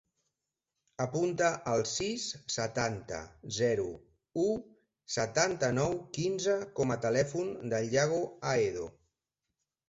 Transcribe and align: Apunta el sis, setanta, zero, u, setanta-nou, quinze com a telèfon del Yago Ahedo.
Apunta 1.03 1.49
el 1.73 1.83
sis, 1.89 2.23
setanta, 2.53 3.19
zero, 3.57 3.85
u, 4.45 4.47
setanta-nou, 5.17 5.93
quinze 6.19 6.57
com 6.81 6.95
a 6.97 6.99
telèfon 7.05 7.53
del 7.75 7.95
Yago 7.99 8.19
Ahedo. 8.55 8.89